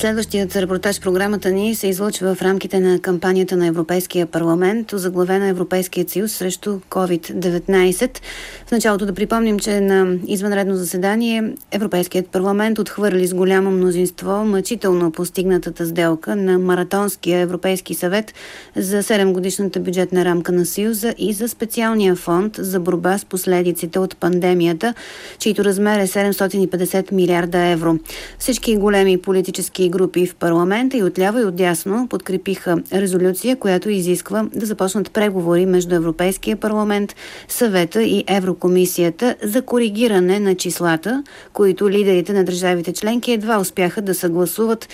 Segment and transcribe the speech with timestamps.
[0.00, 5.46] Следващият репортаж в програмата ни се излъчва в рамките на кампанията на Европейския парламент, заглавена
[5.46, 8.18] Европейският съюз срещу COVID-19.
[8.66, 15.12] В началото да припомним, че на извънредно заседание Европейският парламент отхвърли с голямо мнозинство мъчително
[15.12, 18.34] постигнатата сделка на Маратонския Европейски съвет
[18.76, 23.98] за 7 годишната бюджетна рамка на Съюза и за специалния фонд за борба с последиците
[23.98, 24.94] от пандемията,
[25.38, 27.98] чийто размер е 750 милиарда евро.
[28.38, 34.66] Всички големи политически групи в парламента и отляво и отдясно подкрепиха резолюция, която изисква да
[34.66, 37.16] започнат преговори между Европейския парламент,
[37.48, 44.14] съвета и Еврокомисията за коригиране на числата, които лидерите на държавите членки едва успяха да
[44.14, 44.88] съгласуват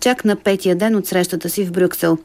[0.00, 2.18] чак на петия ден от срещата си в Брюксел.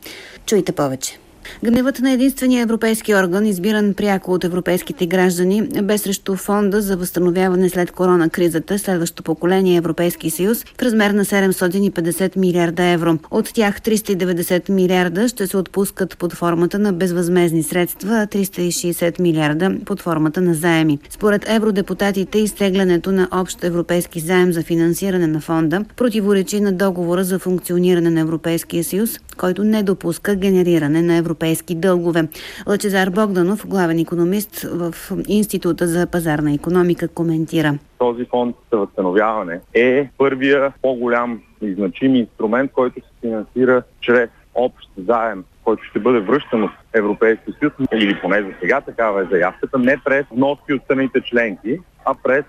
[0.46, 1.20] Чуйте повече.
[1.64, 7.70] Гневът на единствения европейски орган, избиран пряко от европейските граждани, бе срещу фонда за възстановяване
[7.70, 13.18] след корона кризата, следващото поколение Европейски съюз, в размер на 750 милиарда евро.
[13.32, 19.72] От тях 390 милиарда ще се отпускат под формата на безвъзмезни средства, а 360 милиарда
[19.86, 21.00] под формата на заеми.
[21.10, 27.40] Според евродепутатите, изтеглянето на общ европейски заем за финансиране на фонда противоречи на договора за
[27.40, 32.28] функциониране на Европейския съюз, който не допуска генериране на европейски европейски дългове.
[32.68, 34.94] Лъчезар Богданов, главен економист в
[35.28, 37.74] Института за пазарна економика, коментира.
[37.98, 44.90] Този фонд за възстановяване е първия по-голям и значим инструмент, който се финансира чрез общ
[45.08, 49.80] заем който ще бъде връщан от Европейския съюз, или поне за сега такава е заявката,
[49.80, 52.46] не през вноски от страните членки, а през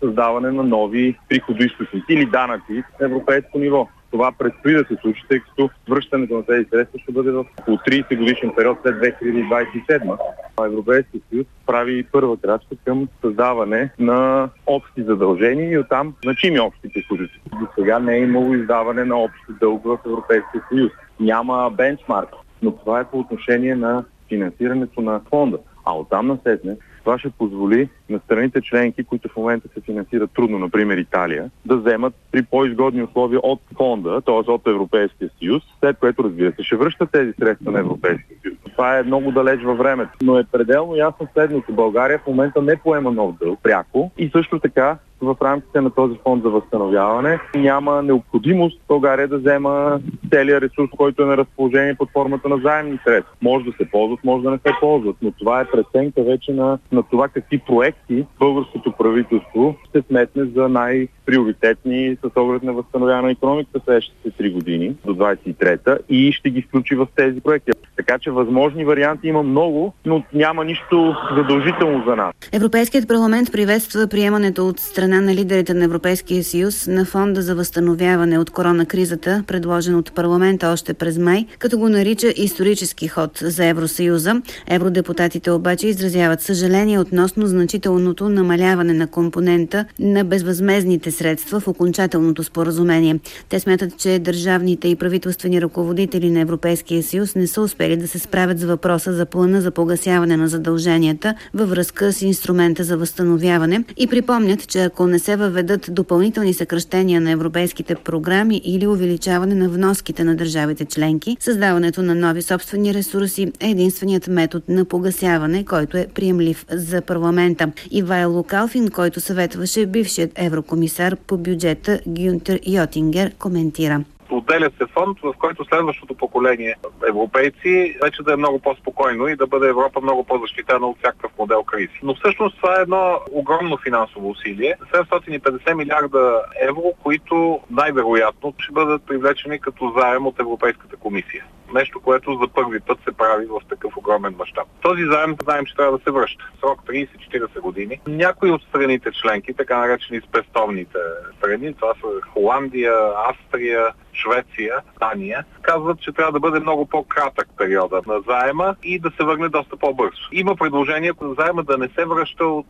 [0.00, 3.88] създаване на нови приходоисточници или данъци на европейско ниво.
[4.10, 7.76] Това предстои да се случи, тъй като връщането на тези средства ще бъде в около
[7.76, 10.18] 30 годишен период след 2027.
[10.66, 17.28] Европейския съюз прави първа крачка към създаване на общи задължения и оттам значими общи приходи.
[17.60, 20.92] До сега не е имало издаване на общи дългове в Европейския съюз.
[21.20, 22.28] Няма бенчмарк,
[22.62, 25.58] но това е по отношение на финансирането на фонда.
[25.84, 26.76] А оттам насетне
[27.08, 31.76] това ще позволи на страните членки, които в момента се финансират трудно, например Италия, да
[31.76, 34.50] вземат при по-изгодни условия от фонда, т.е.
[34.50, 38.56] от Европейския съюз, след което разбира се ще връщат тези средства на Европейския съюз.
[38.72, 41.72] Това е много далеч във времето, но е пределно ясно следното.
[41.72, 46.18] България в момента не поема нов дълг пряко и също така в рамките на този
[46.24, 50.00] фонд за възстановяване няма необходимост България да взема
[50.32, 53.34] целият ресурс, който е на разположение под формата на заемни средства.
[53.42, 56.78] Може да се ползват, може да не се ползват, но това е преценка вече на,
[56.92, 63.32] на това какви проекти българското правителство ще сметне за най-приоритетни с оглед на възстановяване на
[63.32, 67.70] економиката следващите 3 години до 23-та и ще ги включи в тези проекти.
[67.96, 72.34] Така че възможни варианти има много, но няма нищо задължително за нас.
[72.52, 78.38] Европейският парламент приветства приемането от страна на лидерите на Европейския съюз на фонда за възстановяване
[78.38, 83.64] от корона кризата, предложен от парламента още през май, като го нарича исторически ход за
[83.64, 84.42] Евросъюза.
[84.66, 93.20] Евродепутатите обаче изразяват съжаление относно значителното намаляване на компонента на безвъзмезните средства в окончателното споразумение.
[93.48, 98.18] Те смятат, че държавните и правителствени ръководители на Европейския съюз не са успели да се
[98.18, 103.84] справят с въпроса за плана за погасяване на задълженията във връзка с инструмента за възстановяване
[103.96, 109.68] и припомнят, че ако не се въведат допълнителни съкръщения на европейските програми или увеличаване на
[109.68, 115.96] вноските на държавите членки, създаването на нови собствени ресурси е единственият метод на погасяване, който
[115.96, 117.72] е приемлив за парламента.
[117.90, 124.04] Ивайло Калфин, който съветваше бившият еврокомисар по бюджета Гюнтер Йотингер, коментира.
[124.48, 126.74] Отделя се фонд, в който следващото поколение
[127.08, 131.62] европейци вече да е много по-спокойно и да бъде Европа много по-защитена от всякакъв модел
[131.62, 132.00] кризи.
[132.02, 134.74] Но всъщност това е едно огромно финансово усилие.
[134.94, 141.44] 750 милиарда евро, които най-вероятно ще бъдат привлечени като заем от Европейската комисия.
[141.74, 144.68] Нещо, което за първи път се прави в такъв огромен мащаб.
[144.82, 146.44] Този заем знаем, че трябва да се връща.
[146.60, 148.00] Срок 30-40 години.
[148.06, 150.98] Някои от страните членки, така наречени спестовните
[151.38, 152.94] страни, това са Холандия,
[153.28, 153.88] Австрия,
[154.18, 159.24] Швеция, Дания, казват, че трябва да бъде много по-кратък периода на заема и да се
[159.24, 160.22] върне доста по-бързо.
[160.32, 162.66] Има предложение заема да не се връща от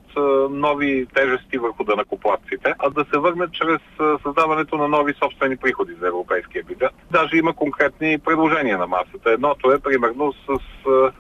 [0.51, 3.81] нови тежести върху данакоплатците, а да се върне чрез
[4.23, 6.91] създаването на нови собствени приходи за европейския бюджет.
[7.11, 9.31] Даже има конкретни предложения на масата.
[9.31, 10.59] Едното е примерно с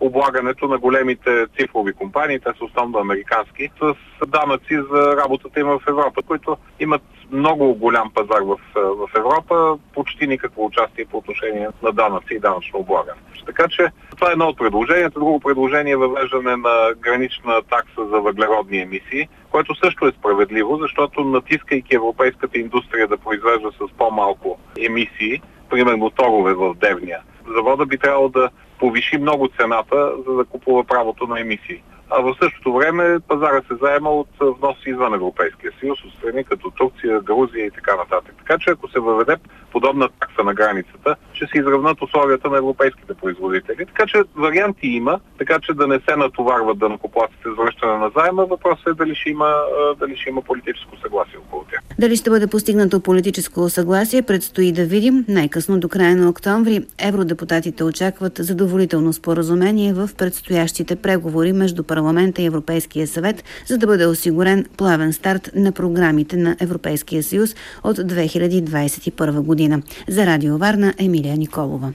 [0.00, 5.80] облагането на големите цифрови компании, те са основно американски, с данъци за работата им в
[5.88, 11.92] Европа, които имат много голям пазар в, в Европа, почти никакво участие по отношение на
[11.92, 13.20] данъци и данъчно облагане.
[13.46, 15.20] Така че това е едно от предложенията.
[15.20, 21.24] Друго предложение е въвеждане на гранична такса за въглеродни емисии, което също е справедливо, защото
[21.24, 27.20] натискайки европейската индустрия да произвежда с по-малко емисии, примерно торове в Девния,
[27.56, 32.36] завода би трябвало да повиши много цената, за да купува правото на емисии а в
[32.42, 37.66] същото време пазара се заема от внос извън Европейския съюз, от страни като Турция, Грузия
[37.66, 38.34] и така нататък.
[38.38, 39.36] Така че ако се въведе
[39.72, 43.86] подобна такса на границата, ще се изравнат условията на европейските производители.
[43.86, 48.10] Така че варианти има, така че да не се натоварват да накоплатите за връщане на
[48.16, 48.46] заема.
[48.46, 49.54] Въпросът е дали ще, има,
[49.98, 51.80] дали ще има политическо съгласие около тях.
[51.98, 55.24] Дали ще бъде постигнато политическо съгласие, предстои да видим.
[55.28, 62.46] Най-късно до края на октомври евродепутатите очакват задоволително споразумение в предстоящите преговори между парламента и
[62.46, 67.54] Европейския съвет, за да бъде осигурен плавен старт на програмите на Европейския съюз
[67.84, 69.82] от 2021 година.
[70.08, 71.92] За Радио Варна Емилия Николова.